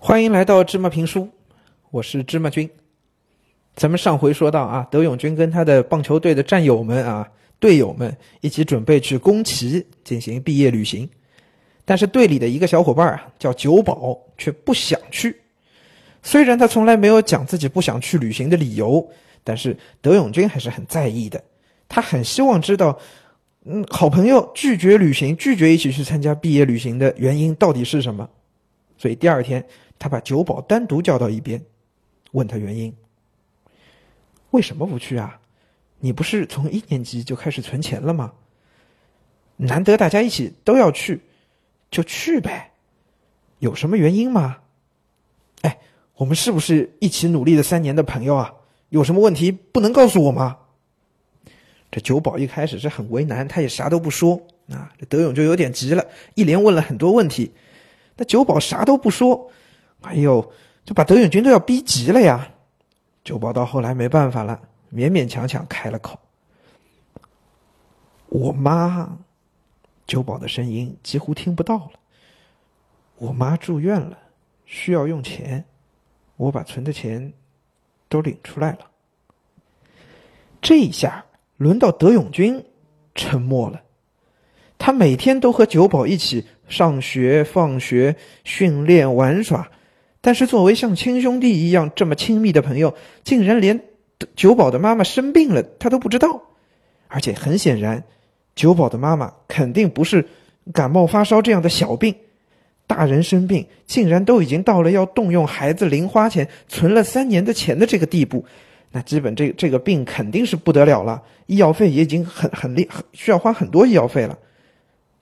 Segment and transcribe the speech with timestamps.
[0.00, 1.28] 欢迎来到芝麻评书，
[1.90, 2.70] 我是芝麻君。
[3.74, 7.28] 咱们上回说到啊，德永君跟他的棒球队的战友们啊、
[7.58, 11.08] 队友们一起准备去宫崎进行毕业旅行，
[11.84, 15.36] 但是队里的一个小伙伴啊，叫久保，却不想去。
[16.22, 19.04] 虽然他从来没有讲自己不想去旅行的理由，
[19.42, 21.42] 但是德永君还是很在意的。
[21.88, 22.96] 他很希望知道，
[23.64, 28.30] 嗯，好朋友拒绝旅行、拒绝一起去参加毕业旅行的原因到底是什么。
[28.98, 29.64] 所以第二天，
[29.98, 31.64] 他把酒保单独叫到一边，
[32.32, 32.94] 问他原因。
[34.50, 35.40] 为什么不去啊？
[36.00, 38.32] 你不是从一年级就开始存钱了吗？
[39.56, 41.20] 难得大家一起都要去，
[41.90, 42.72] 就去呗。
[43.58, 44.58] 有什么原因吗？
[45.62, 45.78] 哎，
[46.16, 48.54] 我们是不是一起努力了三年的朋友啊？
[48.88, 50.58] 有什么问题不能告诉我吗？
[51.90, 54.40] 这酒保一开始是很为难，他也啥都不说
[54.70, 54.92] 啊。
[55.08, 57.52] 德勇就有点急了，一连问了很多问题。
[58.18, 59.50] 那酒保啥都不说，
[60.02, 60.52] 哎呦，
[60.84, 62.52] 就把德永君都要逼急了呀。
[63.22, 64.60] 酒保到后来没办法了，
[64.92, 66.18] 勉勉强强开了口
[68.28, 69.16] ：“我妈。”
[70.04, 71.92] 酒保的声音几乎听不到了。
[73.18, 74.18] 我妈住院了，
[74.64, 75.64] 需要用钱，
[76.36, 77.32] 我把存的钱
[78.08, 78.90] 都领出来了。
[80.60, 81.24] 这一下
[81.56, 82.64] 轮到德永君
[83.14, 83.82] 沉默了。
[84.78, 89.68] 他每天都和酒保一起上学、放学、训练、玩耍，
[90.20, 93.80] 但是作为像亲兄弟一样这么亲密的朋友，竟然连
[94.36, 96.42] 久保的妈妈生病了他都不知道。
[97.08, 98.04] 而且很显然，
[98.54, 100.26] 久保的妈妈肯定不是
[100.74, 102.14] 感冒发烧这样的小病，
[102.86, 108.44] 大人生病竟然都已经到了要动用孩子零花钱存了三年的钱的这个地步，
[108.92, 114.38] 那基本这这个病肯定是不得了了，医药费也已经很很厉，需要花很多医药费了。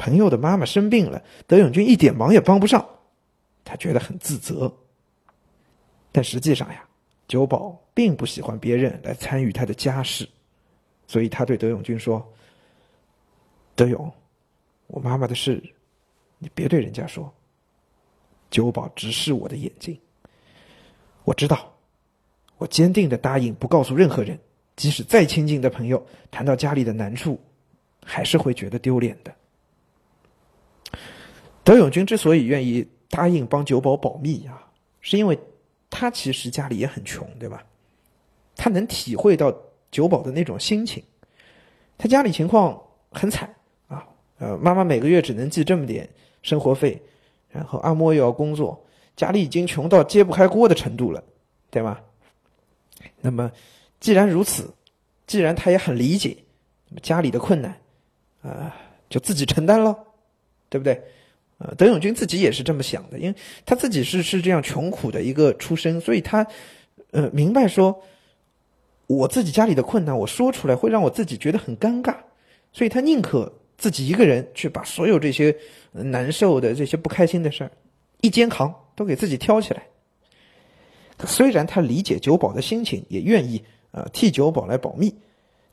[0.00, 2.82] 朋友的妈妈生病了，德永君一点忙也帮不上，
[3.62, 4.74] 他觉得很自责。
[6.10, 6.82] 但实际上呀，
[7.28, 10.26] 九保并不喜欢别人来参与他的家事，
[11.06, 12.26] 所以他对德永君说
[13.76, 14.10] ：“德永，
[14.86, 15.62] 我妈妈的事，
[16.38, 17.30] 你别对人家说。”
[18.50, 20.00] 九保直视我的眼睛，
[21.24, 21.70] 我知道，
[22.56, 24.40] 我坚定的答应不告诉任何人，
[24.76, 27.38] 即使再亲近的朋友谈到家里的难处，
[28.02, 29.32] 还是会觉得丢脸的。
[31.70, 34.66] 德永君之所以愿意答应帮九保保密啊，
[35.00, 35.38] 是因为
[35.88, 37.64] 他其实家里也很穷，对吧？
[38.56, 39.56] 他能体会到
[39.88, 41.00] 九保的那种心情。
[41.96, 42.76] 他家里情况
[43.12, 43.54] 很惨
[43.86, 44.04] 啊，
[44.38, 46.08] 呃，妈妈每个月只能寄这么点
[46.42, 47.00] 生活费，
[47.50, 51.22] 然后阿莫又要工作，家里已经穷到揭不开锅的程度了，
[51.70, 52.02] 对吧？
[53.20, 53.48] 那么，
[54.00, 54.74] 既然如此，
[55.24, 56.36] 既然他也很理解
[57.00, 57.80] 家里的困难，
[58.42, 58.74] 啊，
[59.08, 59.96] 就自己承担了，
[60.68, 61.00] 对不对？
[61.62, 63.34] 呃，德永君自己也是这么想的，因为
[63.66, 66.46] 他自己是是这样穷苦的一个出身，所以他，
[67.10, 68.02] 呃，明白说，
[69.06, 72.16] 我自己家里的困难，我说出来会让我自己觉得很尴尬，
[72.72, 75.54] 所以他宁可自己一个人去把所有这些
[75.92, 77.70] 难受的、这些不开心的事儿
[78.22, 79.82] 一肩扛，都给自己挑起来。
[81.26, 85.14] 虽然他理解久保的心情，也愿意呃替久保来保密，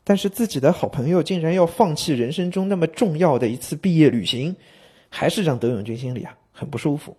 [0.04, 4.54] 但是自己的好朋友竟然要放弃人生中那么重要的一次毕业旅行。
[5.08, 7.16] 还是让德永君心里啊很不舒服。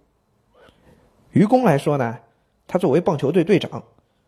[1.32, 2.18] 于公来说呢，
[2.68, 3.84] 他作为棒球队队长，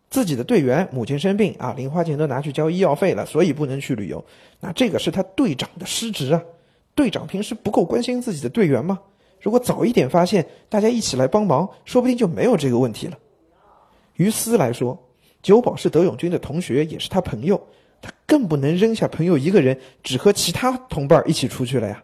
[0.10, 4.24] 自己的队员母亲生病啊，零花钱都拿去交医药费了，所以不能去旅游。
[4.60, 6.42] 那这个是他队长的失职啊！
[6.94, 9.00] 队长平时不够关心自己的队员吗？
[9.40, 13.18] 如果早一点发现，大家一起来帮忙，说不定就没有这个问题了。
[14.16, 15.00] 于私来说，
[15.42, 17.60] 久保是德永君的同学，也是他朋友，
[18.02, 22.04] 他更不能扔下朋友一个人，只和其他同伴一起出去了呀。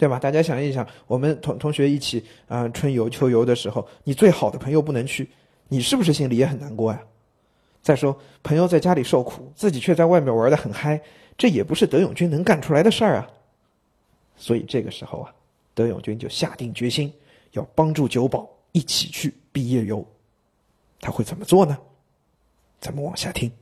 [0.00, 0.18] 对吧？
[0.18, 5.28] 大家想一想，我们同同学一起啊，春游、秋游的时候，你最好的朋友不能去，
[5.68, 7.02] 你是不是心里也很难过呀？
[7.82, 10.98] 再说，朋友在家里受苦，自己却在外面玩的很嗨，
[11.36, 13.28] 这也不是德永君能干出来的事儿啊。
[14.38, 15.34] 所以这个时候啊，
[15.74, 17.12] 德永君就下定决心
[17.52, 20.02] 要帮助九保一起去毕业游。
[20.98, 21.76] 他会怎么做呢？
[22.80, 23.52] 咱们往下听。